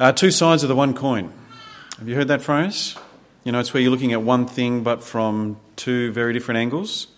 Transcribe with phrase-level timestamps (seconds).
[0.00, 1.30] Uh, two sides of the one coin.
[1.98, 2.96] Have you heard that phrase?
[3.44, 7.08] You know, it's where you're looking at one thing but from two very different angles.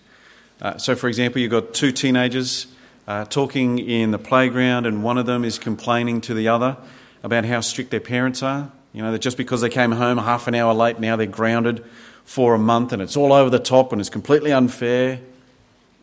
[0.61, 2.67] Uh, so, for example, you've got two teenagers
[3.07, 6.77] uh, talking in the playground, and one of them is complaining to the other
[7.23, 8.73] about how strict their parents are.
[8.93, 11.85] You know, that just because they came home half an hour late, now they're grounded
[12.25, 15.21] for a month and it's all over the top and it's completely unfair.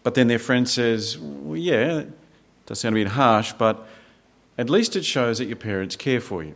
[0.04, 2.12] But then their friend says, well, yeah, it
[2.68, 3.86] does sound a bit harsh, but
[4.58, 6.56] at least it shows that your parents care for you.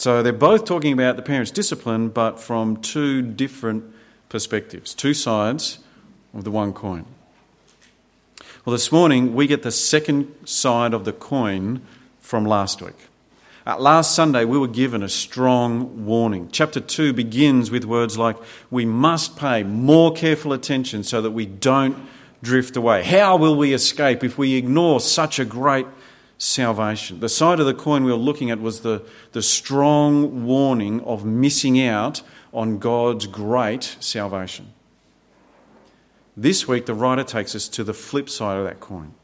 [0.00, 3.84] So they're both talking about the parents' discipline, but from two different
[4.30, 5.80] perspectives, two sides
[6.32, 7.04] of the one coin.
[8.64, 11.82] Well, this morning we get the second side of the coin
[12.18, 12.96] from last week.
[13.66, 16.48] Uh, last Sunday, we were given a strong warning.
[16.50, 18.38] Chapter 2 begins with words like,
[18.70, 22.08] We must pay more careful attention so that we don't
[22.42, 23.02] drift away.
[23.02, 25.84] How will we escape if we ignore such a great
[26.40, 27.20] salvation?
[27.20, 31.24] The side of the coin we were looking at was the, the strong warning of
[31.24, 32.22] missing out
[32.52, 34.72] on God's great salvation.
[36.36, 39.14] This week, the writer takes us to the flip side of that coin.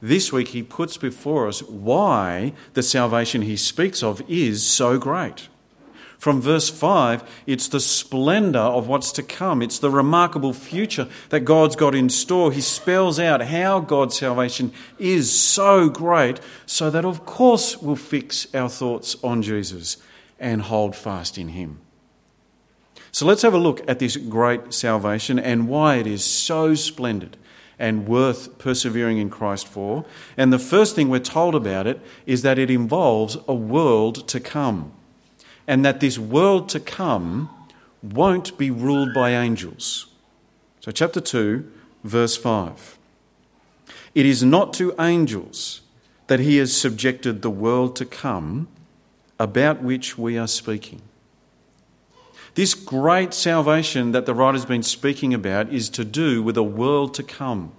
[0.00, 5.48] This week, he puts before us why the salvation he speaks of is so great.
[6.18, 9.62] From verse 5, it's the splendour of what's to come.
[9.62, 12.50] It's the remarkable future that God's got in store.
[12.50, 18.52] He spells out how God's salvation is so great, so that of course we'll fix
[18.52, 19.96] our thoughts on Jesus
[20.40, 21.78] and hold fast in Him.
[23.12, 27.36] So let's have a look at this great salvation and why it is so splendid
[27.78, 30.04] and worth persevering in Christ for.
[30.36, 34.40] And the first thing we're told about it is that it involves a world to
[34.40, 34.92] come,
[35.68, 37.50] and that this world to come
[38.02, 40.06] won't be ruled by angels.
[40.80, 41.70] So, chapter 2,
[42.02, 42.98] verse 5.
[44.14, 45.82] It is not to angels
[46.26, 48.68] that he has subjected the world to come
[49.38, 51.02] about which we are speaking.
[52.54, 57.14] This great salvation that the writer's been speaking about is to do with a world
[57.14, 57.72] to come.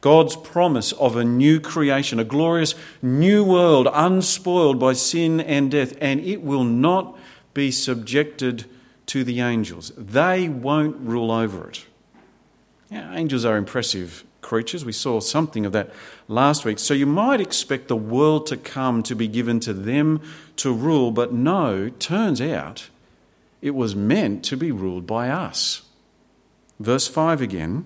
[0.00, 5.94] God's promise of a new creation, a glorious new world unspoiled by sin and death,
[6.00, 7.18] and it will not
[7.54, 8.66] be subjected
[9.06, 9.92] to the angels.
[9.96, 11.86] They won't rule over it.
[12.90, 14.84] Yeah, angels are impressive creatures.
[14.84, 15.90] We saw something of that
[16.28, 16.78] last week.
[16.78, 20.20] So you might expect the world to come to be given to them
[20.56, 22.88] to rule, but no, turns out
[23.60, 25.82] it was meant to be ruled by us.
[26.78, 27.84] Verse 5 again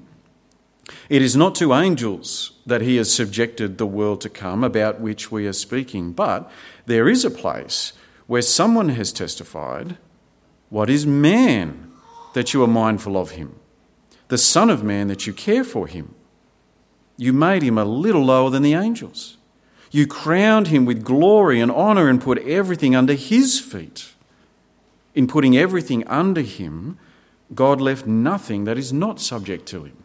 [1.09, 5.31] It is not to angels that he has subjected the world to come about which
[5.31, 6.51] we are speaking, but
[6.87, 7.93] there is a place
[8.27, 9.97] where someone has testified,
[10.71, 11.93] What is man
[12.35, 13.55] that you are mindful of him?
[14.29, 16.15] The Son of Man that you care for him?
[17.17, 19.37] You made him a little lower than the angels.
[19.91, 24.13] You crowned him with glory and honour and put everything under his feet.
[25.15, 26.99] In putting everything under him,
[27.55, 29.97] God left nothing that is not subject to him.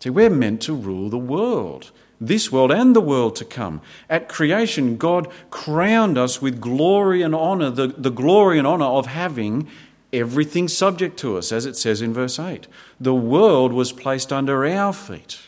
[0.00, 1.90] See, we're meant to rule the world,
[2.26, 3.80] this world and the world to come.
[4.08, 9.06] At creation, God crowned us with glory and honour, the, the glory and honour of
[9.06, 9.68] having
[10.12, 12.66] everything subject to us, as it says in verse 8.
[13.00, 15.40] The world was placed under our feet.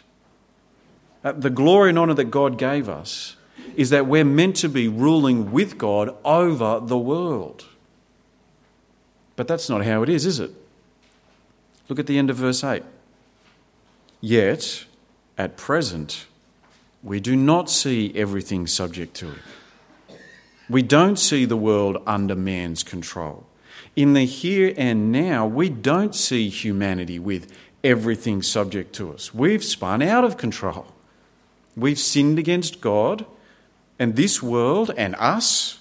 [1.22, 3.36] Uh, the glory and honour that God gave us
[3.76, 7.66] is that we're meant to be ruling with God over the world.
[9.36, 10.50] But that's not how it is, is it?
[11.88, 12.82] Look at the end of verse 8.
[14.20, 14.86] Yet,
[15.36, 16.26] at present,
[17.06, 20.18] we do not see everything subject to it.
[20.68, 23.46] We don't see the world under man's control.
[23.94, 27.52] In the here and now, we don't see humanity with
[27.84, 29.32] everything subject to us.
[29.32, 30.88] We've spun out of control.
[31.76, 33.24] We've sinned against God,
[34.00, 35.78] and this world and us,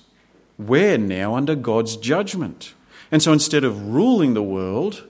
[0.59, 2.75] we're now under God's judgment.
[3.11, 5.09] And so instead of ruling the world,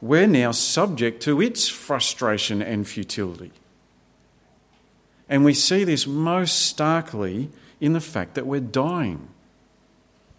[0.00, 3.52] we're now subject to its frustration and futility.
[5.30, 7.48] And we see this most starkly
[7.80, 9.28] in the fact that we're dying.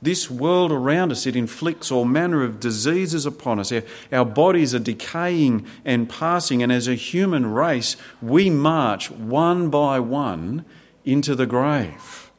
[0.01, 3.71] This world around us, it inflicts all manner of diseases upon us.
[4.11, 9.99] Our, bodies are decaying and passing, and as a human race, we march one by
[9.99, 10.65] one
[11.05, 12.31] into the grave.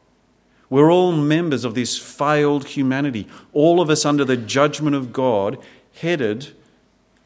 [0.68, 5.56] We're all members of this failed humanity, all of us under the judgment of God,
[5.94, 6.48] headed,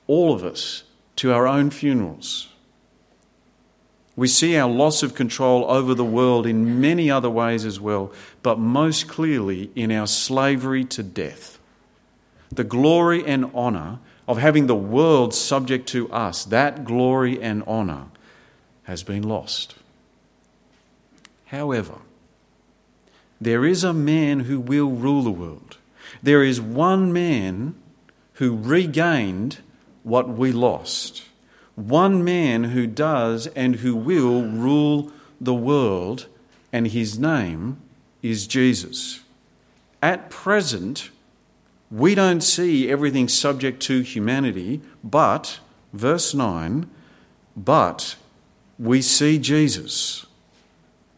[0.06, 0.84] all of us,
[1.16, 2.48] to our own funerals.
[4.16, 8.12] We see our loss of control over the world in many other ways as well,
[8.42, 11.58] but most clearly in our slavery to death.
[12.50, 18.06] The glory and honour of having the world subject to us, that glory and honour
[18.84, 19.74] has been lost.
[21.46, 21.98] However,
[23.38, 25.76] there is a man who will rule the world.
[26.22, 27.74] There is one man
[28.34, 29.58] who regained
[30.02, 31.25] what we lost.
[31.76, 36.26] One man who does and who will rule the world,
[36.72, 37.76] and his name
[38.22, 39.20] is Jesus.
[40.02, 41.10] At present,
[41.90, 45.60] we don't see everything subject to humanity, but,
[45.92, 46.88] verse 9,
[47.56, 48.16] but
[48.78, 50.26] we see Jesus,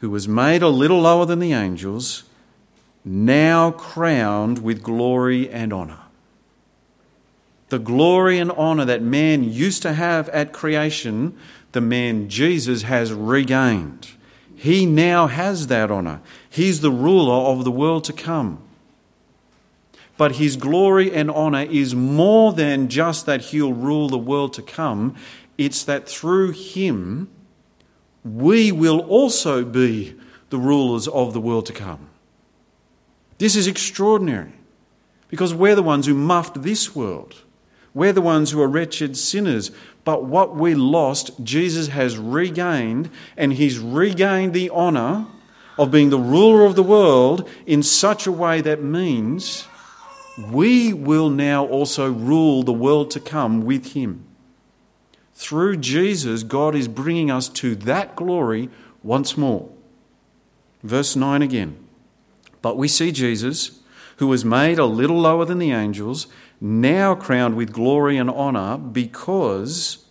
[0.01, 2.25] who was made a little lower than the angels,
[3.05, 6.01] now crowned with glory and honour.
[7.69, 11.37] The glory and honour that man used to have at creation,
[11.73, 14.09] the man Jesus has regained.
[14.55, 16.21] He now has that honour.
[16.49, 18.63] He's the ruler of the world to come.
[20.17, 24.63] But his glory and honour is more than just that he'll rule the world to
[24.63, 25.15] come,
[25.57, 27.29] it's that through him
[28.25, 30.15] we will also be
[30.51, 32.09] the rulers of the world to come.
[33.39, 34.53] This is extraordinary
[35.29, 37.45] because we're the ones who muffed this world.
[37.95, 39.71] We're the ones who are wretched sinners.
[40.05, 45.27] But what we lost, Jesus has regained, and He's regained the honour
[45.79, 49.67] of being the ruler of the world in such a way that means
[50.51, 54.25] we will now also rule the world to come with Him.
[55.35, 58.71] Through Jesus, God is bringing us to that glory
[59.03, 59.71] once more.
[60.83, 61.77] Verse 9 again.
[62.61, 63.81] But we see Jesus,
[64.17, 66.27] who was made a little lower than the angels,
[66.61, 70.05] now crowned with glory and honour because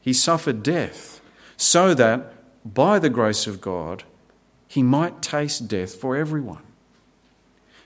[0.00, 1.20] he suffered death,
[1.56, 2.32] so that
[2.64, 4.04] by the grace of God
[4.66, 6.62] he might taste death for everyone.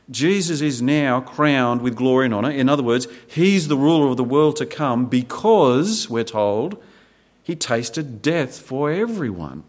[0.09, 2.51] Jesus is now crowned with glory and honour.
[2.51, 6.81] In other words, he's the ruler of the world to come because, we're told,
[7.43, 9.65] he tasted death for everyone.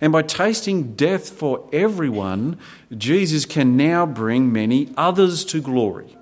[0.00, 2.58] And by tasting death for everyone,
[2.96, 6.15] Jesus can now bring many others to glory.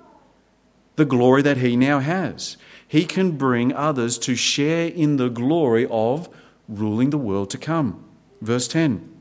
[0.95, 2.57] The glory that he now has.
[2.87, 6.29] He can bring others to share in the glory of
[6.67, 8.03] ruling the world to come.
[8.41, 9.11] Verse 10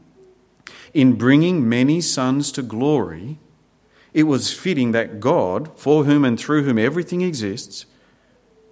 [0.92, 3.38] In bringing many sons to glory,
[4.12, 7.86] it was fitting that God, for whom and through whom everything exists,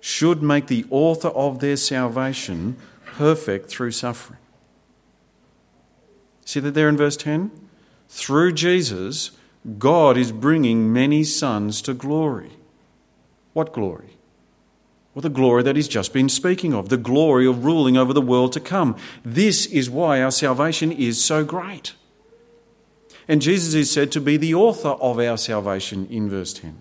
[0.01, 4.39] should make the author of their salvation perfect through suffering.
[6.45, 7.51] See that there in verse 10?
[8.09, 9.31] Through Jesus,
[9.79, 12.53] God is bringing many sons to glory.
[13.53, 14.17] What glory?
[15.15, 18.23] Well, the glory that he's just been speaking of, the glory of ruling over the
[18.23, 18.97] world to come.
[19.25, 21.95] This is why our salvation is so great.
[23.29, 26.81] And Jesus is said to be the author of our salvation in verse 10.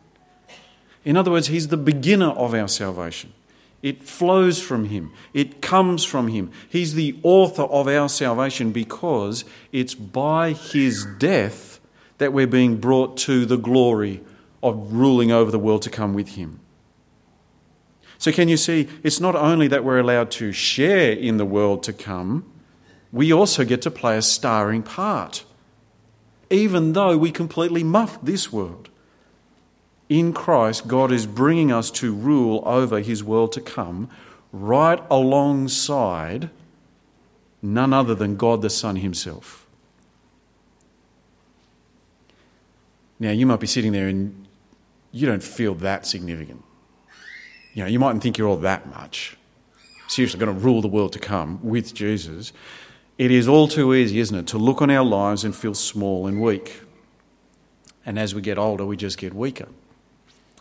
[1.03, 3.33] In other words, He's the beginner of our salvation.
[3.81, 6.51] It flows from Him, it comes from Him.
[6.69, 11.79] He's the author of our salvation because it's by His death
[12.17, 14.21] that we're being brought to the glory
[14.63, 16.59] of ruling over the world to come with Him.
[18.17, 18.87] So, can you see?
[19.03, 22.45] It's not only that we're allowed to share in the world to come,
[23.11, 25.43] we also get to play a starring part
[26.51, 28.89] even though we completely muffed this world.
[30.09, 34.09] In Christ, God is bringing us to rule over his world to come
[34.51, 36.49] right alongside
[37.61, 39.65] none other than God the Son himself.
[43.17, 44.40] Now, you might be sitting there and
[45.11, 46.63] you don't feel that significant.
[47.73, 49.37] You know, you mightn't think you're all that much.
[50.07, 52.51] Seriously, going to rule the world to come with Jesus.
[53.17, 56.27] It is all too easy, isn't it, to look on our lives and feel small
[56.27, 56.81] and weak.
[58.05, 59.67] And as we get older, we just get weaker.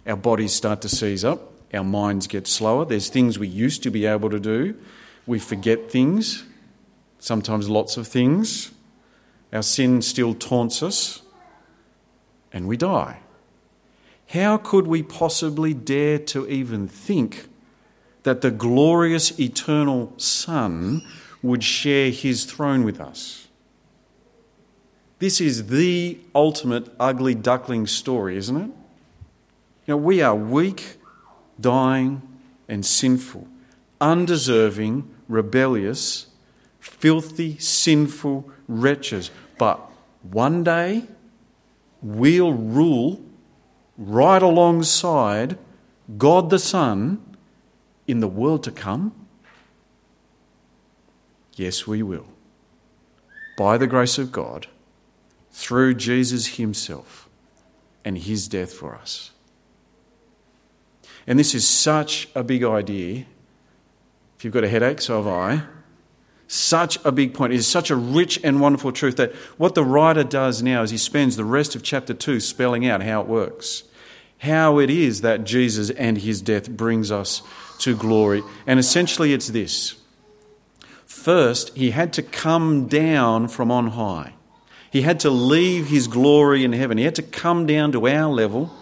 [0.07, 2.85] Our bodies start to seize up, our minds get slower.
[2.85, 4.77] There's things we used to be able to do,
[5.27, 6.45] we forget things,
[7.19, 8.73] sometimes lots of things.
[9.53, 11.23] Our sin still taunts us,
[12.53, 13.21] and we die.
[14.33, 17.49] How could we possibly dare to even think
[18.23, 21.03] that the glorious eternal Son
[21.43, 23.49] would share his throne with us.
[25.19, 28.71] This is the ultimate ugly duckling story, isn't it?
[29.87, 30.99] You know, we are weak,
[31.61, 32.23] dying,
[32.69, 33.47] and sinful,
[34.01, 36.27] undeserving, rebellious,
[36.79, 39.31] filthy, sinful wretches.
[39.59, 39.79] But
[40.23, 41.05] one day,
[42.01, 43.21] we'll rule
[44.01, 45.57] right alongside
[46.19, 47.23] God the Son
[48.09, 49.15] in the world to come
[51.61, 52.25] Yes, we will.
[53.59, 54.67] By the grace of God,
[55.51, 57.29] through Jesus Himself
[58.03, 59.33] and His death for us.
[61.27, 63.27] And this is such a big idea.
[64.39, 65.65] If you've got a headache, so have I.
[66.47, 67.53] such a big point.
[67.53, 70.91] It is such a rich and wonderful truth that what the writer does now is
[70.91, 73.83] he spends the rest of chapter 2 spelling out how it works.
[74.41, 77.43] How it is that Jesus and his death brings us
[77.81, 78.43] to glory.
[78.67, 79.97] And essentially it's this.
[81.05, 84.35] First, he had to come down from on high.
[84.91, 86.97] He had to leave his glory in heaven.
[86.97, 88.73] He had to come down to our level,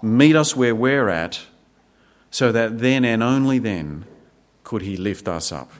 [0.00, 1.40] meet us where we're at,
[2.30, 4.06] so that then and only then
[4.64, 5.70] could he lift us up.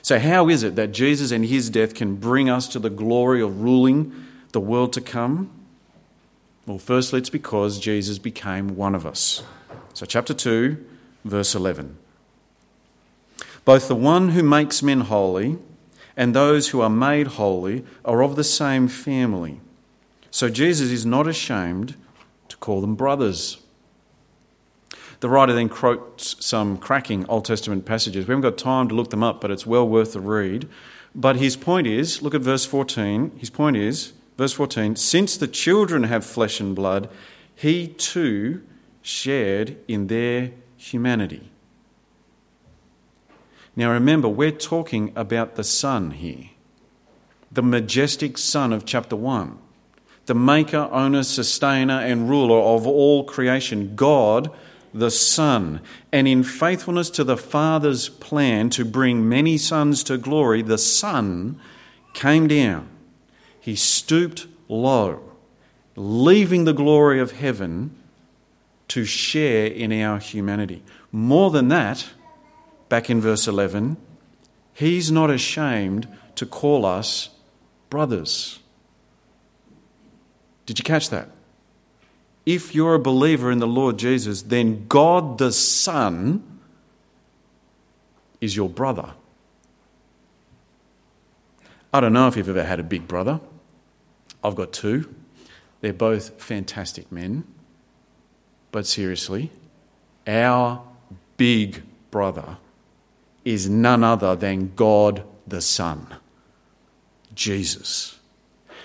[0.00, 3.42] So, how is it that Jesus and his death can bring us to the glory
[3.42, 4.12] of ruling
[4.52, 5.50] the world to come?
[6.66, 9.44] Well, firstly, it's because Jesus became one of us.
[9.94, 10.84] So, chapter 2,
[11.24, 11.96] verse 11.
[13.64, 15.58] Both the one who makes men holy
[16.16, 19.60] and those who are made holy are of the same family.
[20.32, 21.94] So, Jesus is not ashamed
[22.48, 23.58] to call them brothers.
[25.20, 28.26] The writer then quotes some cracking Old Testament passages.
[28.26, 30.68] We haven't got time to look them up, but it's well worth the read.
[31.14, 33.38] But his point is look at verse 14.
[33.38, 37.08] His point is, verse 14, since the children have flesh and blood,
[37.54, 38.62] he too
[39.02, 41.50] shared in their humanity.
[43.74, 46.50] Now remember, we're talking about the Son here,
[47.52, 49.58] the majestic Son of chapter 1,
[50.26, 53.94] the maker, owner, sustainer, and ruler of all creation.
[53.94, 54.50] God
[54.96, 55.80] the Son.
[56.10, 61.60] And in faithfulness to the Father's plan to bring many sons to glory, the Son
[62.14, 62.88] came down.
[63.66, 65.20] He stooped low,
[65.94, 67.94] leaving the glory of heaven
[68.88, 70.82] to share in our humanity.
[71.12, 72.06] More than that,
[72.88, 73.98] back in verse 11,
[74.72, 76.06] he's not ashamed
[76.36, 77.30] to call us
[77.90, 78.60] brothers.
[80.64, 81.28] Did you catch that?
[82.46, 86.60] if you're a believer in the Lord Jesus, then God the Son
[88.40, 89.14] is your brother.
[91.92, 93.40] I don't know if you've ever had a big brother.
[94.42, 95.14] I've got two.
[95.80, 97.44] They're both fantastic men.
[98.72, 99.50] But seriously,
[100.26, 100.82] our
[101.36, 102.58] big brother
[103.44, 106.14] is none other than God the Son,
[107.34, 108.16] Jesus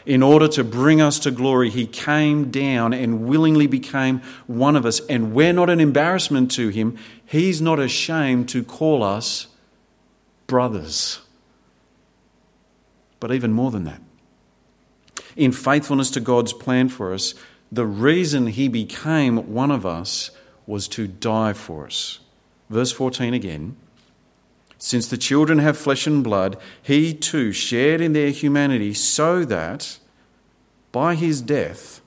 [0.05, 4.86] in order to bring us to glory, he came down and willingly became one of
[4.86, 5.00] us.
[5.01, 6.98] And we're not an embarrassment to him.
[7.25, 9.48] He's not ashamed to call us
[10.48, 11.22] brothers.
[13.20, 14.01] But even more than that,
[15.35, 17.33] in faithfulness to God's plan for us,
[17.71, 20.31] the reason he became one of us
[20.67, 22.19] was to die for us.
[22.69, 23.75] Verse 14 again.
[24.77, 30.00] Since the children have flesh and blood, he too shared in their humanity so that
[30.91, 32.01] by his death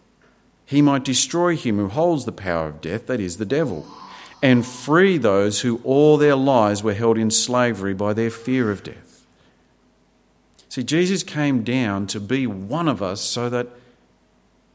[0.66, 3.86] he might destroy him who holds the power of death, that is, the devil,
[4.42, 8.82] and free those who all their lives were held in slavery by their fear of
[8.82, 9.03] death.
[10.74, 13.68] See, Jesus came down to be one of us so that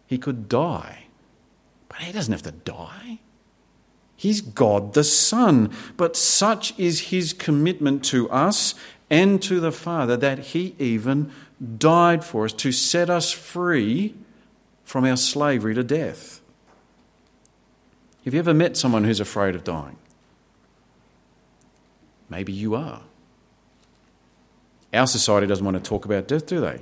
[0.07, 1.07] he could die.
[1.89, 3.19] But he doesn't have to die.
[4.15, 5.73] He's God the Son.
[5.97, 8.75] But such is his commitment to us
[9.09, 11.33] and to the Father that he even
[11.77, 14.15] died for us to set us free
[14.85, 16.39] from our slavery to death.
[18.23, 19.97] Have you ever met someone who's afraid of dying?
[22.29, 23.01] Maybe you are.
[24.93, 26.81] Our society doesn't want to talk about death, do they?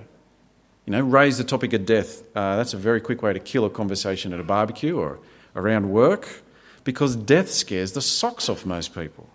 [0.85, 2.23] You know, raise the topic of death.
[2.35, 5.19] Uh, that's a very quick way to kill a conversation at a barbecue or
[5.55, 6.43] around work
[6.85, 9.29] because death scares the socks off most people.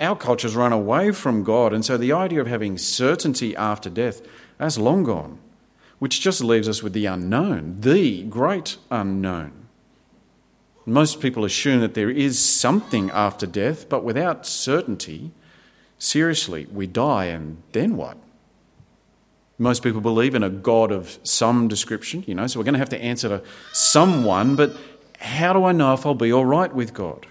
[0.00, 4.20] Our culture's run away from God, and so the idea of having certainty after death,
[4.58, 5.38] that's long gone,
[6.00, 9.68] which just leaves us with the unknown, the great unknown.
[10.84, 15.30] Most people assume that there is something after death, but without certainty,
[16.02, 18.16] seriously, we die and then what?
[19.58, 22.80] Most people believe in a God of some description, you know, so we're going to
[22.80, 23.42] have to answer to
[23.72, 24.76] someone, but
[25.20, 27.26] how do I know if I'll be all right with God?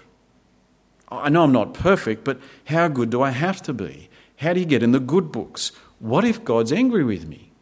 [1.10, 4.08] I know I'm not perfect, but how good do I have to be?
[4.36, 5.72] How do you get in the good books?
[5.98, 7.52] What if God's angry with me?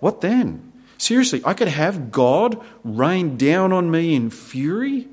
[0.00, 0.72] What then?
[0.98, 5.06] Seriously, I could have God rain down on me in fury?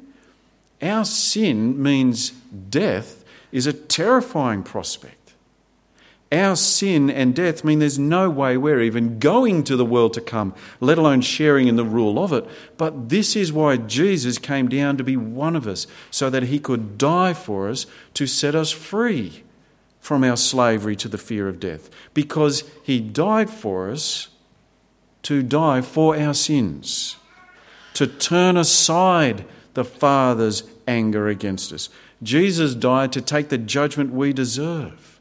[0.81, 5.16] Our sin means death is a terrifying prospect.
[6.29, 10.21] Our sin and death mean there's no way we're even going to the world to
[10.21, 12.45] come, let alone sharing in the rule of it.
[12.75, 16.59] But this is why Jesus came down to be one of us, so that he
[16.59, 19.43] could die for us to set us free
[20.01, 21.89] from our slavery to the fear of death.
[22.13, 24.27] Because he died for us
[25.23, 27.15] to die for our sins,
[27.93, 31.89] to turn aside the Father's anger against us.
[32.21, 35.16] Jesus died to take the judgment we deserve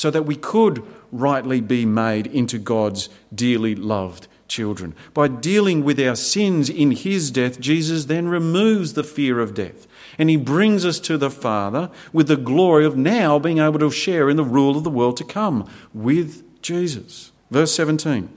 [0.00, 4.94] so that we could rightly be made into God's dearly loved children.
[5.12, 9.86] By dealing with our sins in his death, Jesus then removes the fear of death
[10.16, 13.90] and he brings us to the Father with the glory of now being able to
[13.90, 17.30] share in the rule of the world to come with Jesus.
[17.50, 18.30] Verse 17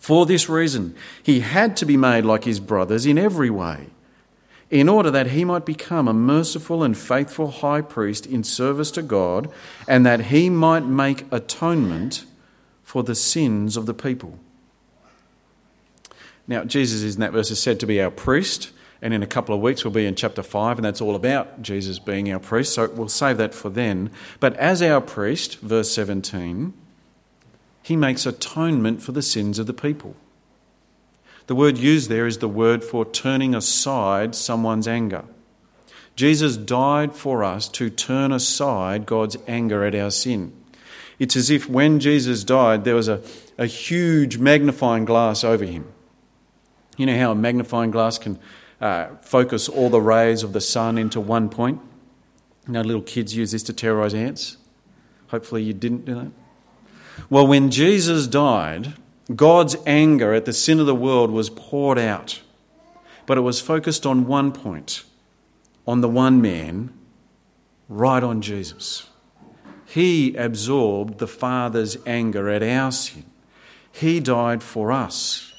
[0.00, 3.86] For this reason, he had to be made like his brothers in every way,
[4.72, 9.02] in order that he might become a merciful and faithful high priest in service to
[9.02, 9.50] God,
[9.86, 12.24] and that he might make atonement
[12.82, 14.38] for the sins of the people.
[16.48, 19.26] Now, Jesus is in that verse is said to be our priest, and in a
[19.26, 22.40] couple of weeks we'll be in chapter 5, and that's all about Jesus being our
[22.40, 24.10] priest, so we'll save that for then.
[24.40, 26.72] But as our priest, verse 17,
[27.82, 30.16] he makes atonement for the sins of the people.
[31.46, 35.24] The word used there is the word for turning aside someone's anger.
[36.14, 40.52] Jesus died for us to turn aside God's anger at our sin.
[41.18, 43.22] It's as if when Jesus died, there was a,
[43.56, 45.86] a huge magnifying glass over him.
[46.96, 48.38] You know how a magnifying glass can
[48.80, 51.80] uh, focus all the rays of the sun into one point?
[52.66, 54.58] You know, little kids use this to terrorize ants.
[55.28, 56.32] Hopefully, you didn't do that.
[57.30, 58.94] Well, when Jesus died,
[59.36, 62.40] God's anger at the sin of the world was poured out,
[63.26, 65.04] but it was focused on one point,
[65.86, 66.92] on the one man,
[67.88, 69.08] right on Jesus.
[69.86, 73.24] He absorbed the Father's anger at our sin.
[73.92, 75.51] He died for us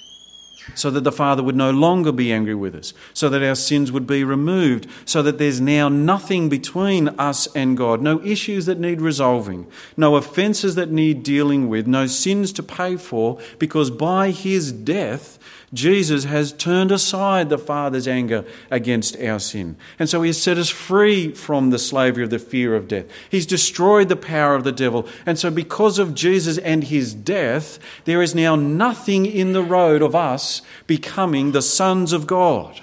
[0.76, 3.92] so that the Father would no longer be angry with us, so that our sins
[3.92, 8.80] would be removed, so that there's now nothing between us and God, no issues that
[8.80, 9.68] need resolving,
[9.98, 15.40] no offences that need dealing with, no sins to pay for, because by His death,
[15.74, 19.76] Jesus has turned aside the Father's anger against our sin.
[19.98, 23.06] And so He has set us free from the slavery of the fear of death.
[23.30, 25.08] He's destroyed the power of the devil.
[25.26, 30.04] And so, because of Jesus and His death, there is now nothing in the road
[30.04, 32.82] of us becoming the sons of God.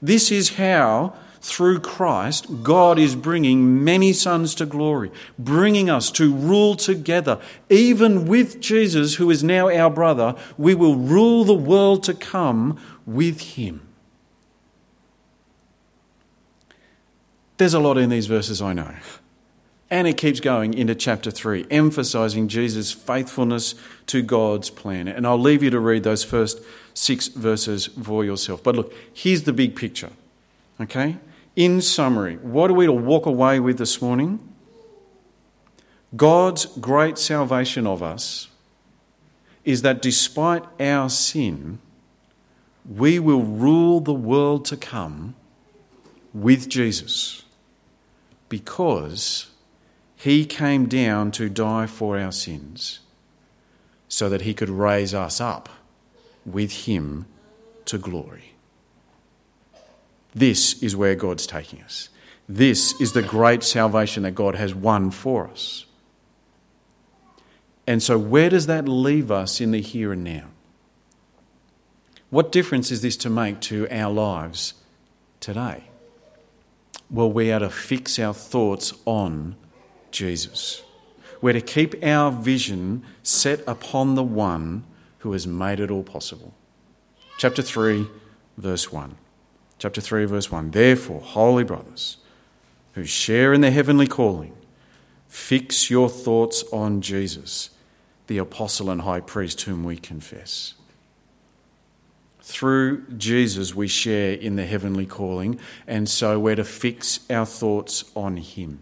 [0.00, 6.34] This is how through Christ, God is bringing many sons to glory, bringing us to
[6.34, 7.40] rule together.
[7.70, 12.78] Even with Jesus, who is now our brother, we will rule the world to come
[13.06, 13.80] with him.
[17.56, 18.94] There's a lot in these verses, I know.
[19.90, 23.74] And it keeps going into chapter 3, emphasizing Jesus' faithfulness
[24.06, 25.08] to God's plan.
[25.08, 26.60] And I'll leave you to read those first
[26.94, 28.62] six verses for yourself.
[28.62, 30.10] But look, here's the big picture.
[30.80, 31.16] Okay?
[31.56, 34.40] In summary, what are we to walk away with this morning?
[36.16, 38.48] God's great salvation of us
[39.64, 41.78] is that despite our sin,
[42.88, 45.34] we will rule the world to come
[46.32, 47.44] with Jesus
[48.48, 49.50] because
[50.16, 53.00] he came down to die for our sins
[54.08, 55.68] so that he could raise us up
[56.44, 57.26] with him
[57.84, 58.54] to glory.
[60.34, 62.08] This is where God's taking us.
[62.48, 65.86] This is the great salvation that God has won for us.
[67.86, 70.44] And so, where does that leave us in the here and now?
[72.30, 74.74] What difference is this to make to our lives
[75.40, 75.84] today?
[77.10, 79.56] Well, we are to fix our thoughts on
[80.12, 80.82] Jesus.
[81.40, 84.84] We're to keep our vision set upon the one
[85.18, 86.54] who has made it all possible.
[87.38, 88.06] Chapter 3,
[88.56, 89.16] verse 1
[89.80, 90.70] chapter 3, verse 1.
[90.70, 92.18] Therefore, holy brothers,
[92.92, 94.52] who share in the heavenly calling,
[95.26, 97.70] fix your thoughts on Jesus,
[98.26, 100.74] the apostle and high priest whom we confess.
[102.42, 108.04] Through Jesus, we share in the heavenly calling, and so we're to fix our thoughts
[108.14, 108.80] on Him.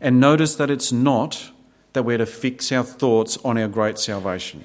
[0.00, 1.52] And notice that it's not
[1.92, 4.64] that we're to fix our thoughts on our great salvation.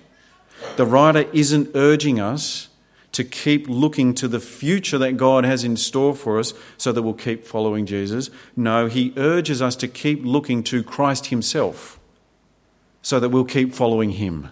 [0.78, 2.70] The writer isn't urging us
[3.14, 7.04] to keep looking to the future that God has in store for us so that
[7.04, 8.30] we'll keep following Jesus.
[8.56, 12.00] No, he urges us to keep looking to Christ himself
[13.02, 14.50] so that we'll keep following him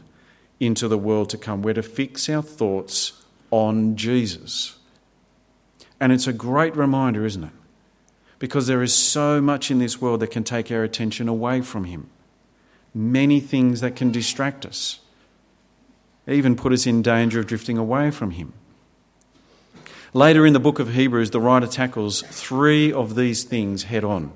[0.59, 1.63] into the world to come.
[1.63, 3.13] We're to fix our thoughts
[3.49, 4.77] on Jesus.
[5.99, 7.53] And it's a great reminder, isn't it?
[8.37, 11.85] Because there is so much in this world that can take our attention away from
[11.85, 12.09] him.
[12.93, 14.99] Many things that can distract us
[16.31, 18.53] even put us in danger of drifting away from Him.
[20.13, 24.33] Later in the book of Hebrews, the writer tackles three of these things head on.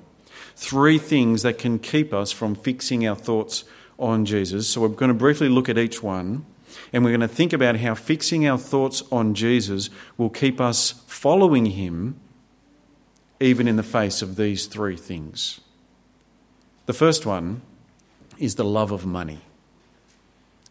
[0.55, 3.65] Three things that can keep us from fixing our thoughts
[3.99, 4.69] on Jesus.
[4.69, 6.45] So we're going to briefly look at each one
[6.93, 10.91] and we're going to think about how fixing our thoughts on Jesus will keep us
[11.07, 12.19] following Him
[13.39, 15.59] even in the face of these three things.
[16.85, 17.61] The first one
[18.37, 19.41] is the love of money.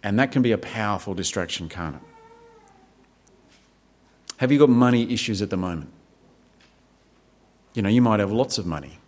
[0.05, 2.03] And that can be a powerful distraction, can't it?
[4.37, 5.91] Have you got money issues at the moment?
[7.73, 8.99] You know, you might have lots of money.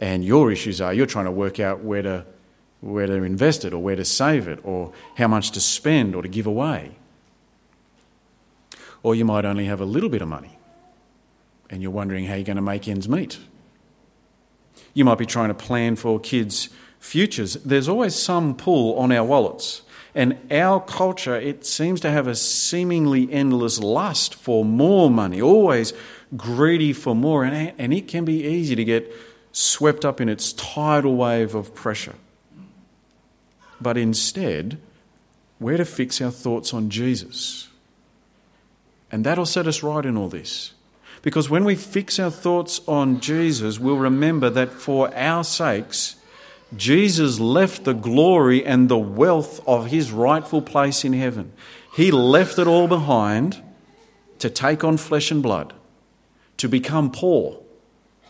[0.00, 2.26] And your issues are you're trying to work out where to,
[2.80, 6.22] where to invest it or where to save it or how much to spend or
[6.22, 6.96] to give away.
[9.04, 10.58] Or you might only have a little bit of money
[11.70, 13.38] and you're wondering how you're going to make ends meet.
[14.94, 17.54] You might be trying to plan for kids' futures.
[17.54, 19.82] There's always some pull on our wallets.
[20.14, 25.94] And our culture, it seems to have a seemingly endless lust for more money, always
[26.36, 27.44] greedy for more.
[27.44, 29.10] And, it can be easy to get
[29.52, 32.14] swept up in its tidal wave of pressure.
[33.80, 34.78] But instead,
[35.58, 37.68] we're to fix our thoughts on Jesus.
[39.10, 40.72] And that'll set us right in all this.
[41.22, 46.16] Because when we fix our thoughts on Jesus, we'll remember that for our sakes,
[46.76, 51.52] Jesus left the glory and the wealth of his rightful place in heaven.
[51.94, 53.62] He left it all behind
[54.38, 55.74] to take on flesh and blood,
[56.56, 57.60] to become poor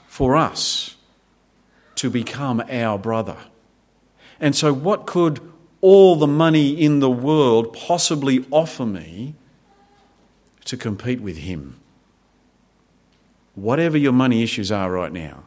[0.08, 0.96] for us,
[1.94, 3.36] to become our brother.
[4.40, 5.40] And so, what could
[5.80, 9.34] all the money in the world possibly offer me
[10.64, 11.78] to compete with him?
[13.54, 15.44] Whatever your money issues are right now,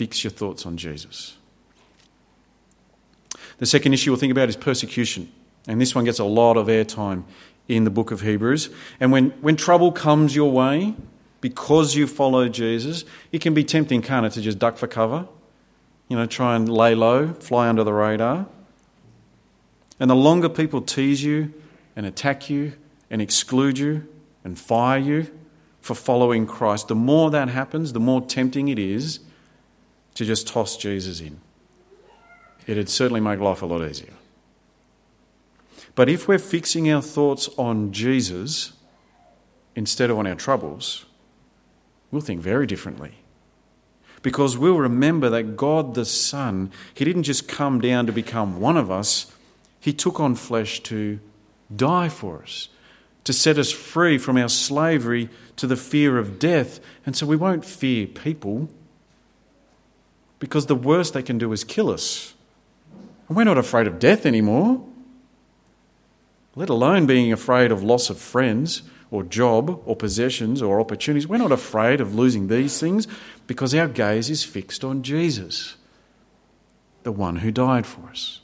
[0.00, 1.36] fix your thoughts on Jesus.
[3.58, 5.30] The second issue we'll think about is persecution.
[5.68, 7.24] And this one gets a lot of airtime
[7.68, 8.70] in the book of Hebrews.
[8.98, 10.94] And when, when trouble comes your way,
[11.42, 15.28] because you follow Jesus, it can be tempting, can't it, to just duck for cover?
[16.08, 18.46] You know, try and lay low, fly under the radar.
[20.00, 21.52] And the longer people tease you
[21.94, 22.72] and attack you
[23.10, 24.08] and exclude you
[24.44, 25.30] and fire you
[25.82, 29.20] for following Christ, the more that happens, the more tempting it is
[30.20, 31.40] to just toss Jesus in.
[32.66, 34.12] It'd certainly make life a lot easier.
[35.94, 38.74] But if we're fixing our thoughts on Jesus
[39.74, 41.06] instead of on our troubles,
[42.10, 43.14] we'll think very differently.
[44.20, 48.76] Because we'll remember that God the Son, He didn't just come down to become one
[48.76, 49.32] of us,
[49.80, 51.18] He took on flesh to
[51.74, 52.68] die for us,
[53.24, 56.78] to set us free from our slavery to the fear of death.
[57.06, 58.68] And so we won't fear people
[60.40, 62.34] because the worst they can do is kill us.
[63.28, 64.84] And we're not afraid of death anymore,
[66.56, 71.28] let alone being afraid of loss of friends or job or possessions or opportunities.
[71.28, 73.06] We're not afraid of losing these things
[73.46, 75.76] because our gaze is fixed on Jesus,
[77.04, 78.40] the one who died for us.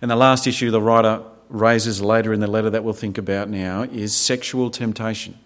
[0.00, 3.48] And the last issue the writer raises later in the letter that we'll think about
[3.48, 5.38] now is sexual temptation.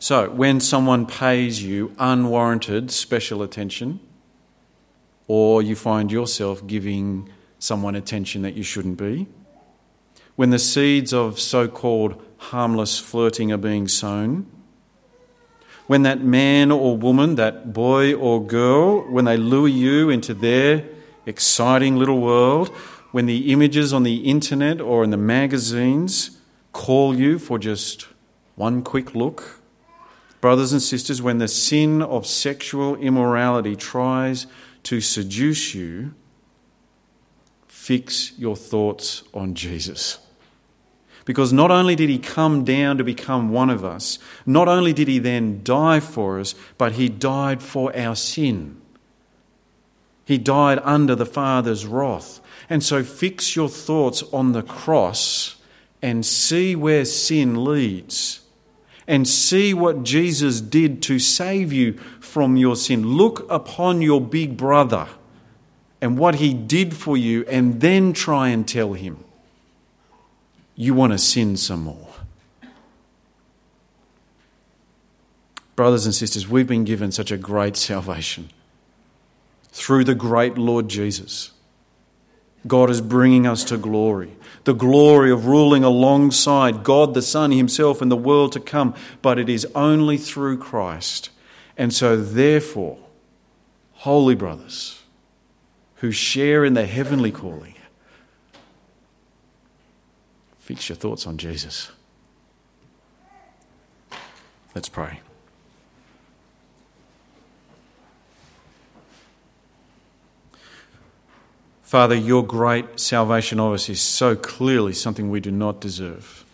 [0.00, 3.98] So, when someone pays you unwarranted special attention,
[5.26, 9.26] or you find yourself giving someone attention that you shouldn't be,
[10.36, 14.46] when the seeds of so called harmless flirting are being sown,
[15.88, 20.84] when that man or woman, that boy or girl, when they lure you into their
[21.26, 22.68] exciting little world,
[23.10, 26.38] when the images on the internet or in the magazines
[26.72, 28.06] call you for just
[28.54, 29.57] one quick look,
[30.40, 34.46] brothers and sisters, when the sin of sexual immorality tries
[34.84, 36.14] to seduce you,
[37.66, 40.18] fix your thoughts on Jesus.
[41.24, 45.08] Because not only did he come down to become one of us, not only did
[45.08, 48.80] he then die for us, but he died for our sin.
[50.24, 52.40] He died under the Father's wrath.
[52.70, 55.56] And so fix your thoughts on the cross
[56.00, 58.40] and see where sin leads
[59.08, 63.16] and see what Jesus did to save you from your sin.
[63.16, 65.08] Look upon your big brother
[66.00, 69.24] and what he did for you, and then try and tell him
[70.76, 72.08] you want to sin some more.
[75.74, 78.50] Brothers and sisters, we've been given such a great salvation
[79.72, 81.52] through the great Lord Jesus.
[82.66, 84.36] God is bringing us to glory.
[84.68, 88.92] The glory of ruling alongside God the Son Himself in the world to come.
[89.22, 91.30] But it is only through Christ.
[91.78, 92.98] And so, therefore,
[93.92, 95.00] holy brothers
[95.94, 97.76] who share in the heavenly calling,
[100.58, 101.90] fix your thoughts on Jesus.
[104.74, 105.20] Let's pray.
[111.88, 116.44] Father, your great salvation of us is so clearly something we do not deserve.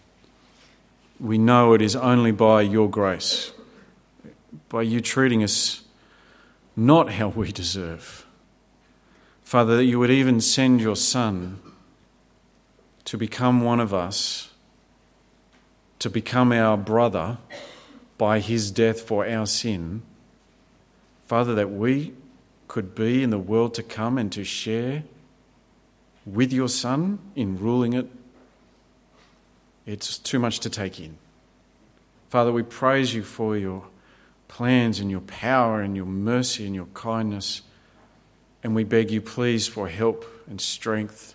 [1.18, 3.51] We know it is only by your grace,
[4.68, 5.83] by you treating us
[6.77, 8.25] not how we deserve.
[9.42, 11.59] Father, that you would even send your Son
[13.05, 14.53] to become one of us,
[15.99, 17.38] to become our brother
[18.18, 20.03] by his death for our sin.
[21.27, 22.12] Father, that we
[22.68, 25.03] could be in the world to come and to share
[26.26, 28.10] with your Son in ruling it.
[29.87, 31.18] It's too much to take in.
[32.30, 33.84] Father, we praise you for your
[34.48, 37.62] plans and your power and your mercy and your kindness.
[38.62, 41.34] And we beg you, please, for help and strength.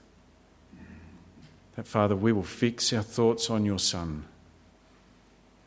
[1.76, 4.26] That, Father, we will fix our thoughts on your Son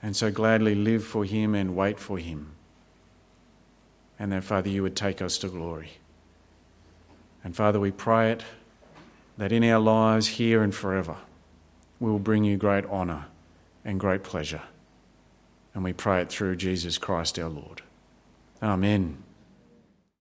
[0.02, 2.50] and so gladly live for him and wait for him.
[4.18, 5.92] And that, Father, you would take us to glory.
[7.44, 8.42] And Father, we pray it
[9.42, 11.16] that in our lives here and forever,
[11.98, 13.24] we will bring you great honour
[13.84, 14.62] and great pleasure.
[15.74, 17.82] And we pray it through Jesus Christ our Lord.
[18.62, 19.21] Amen.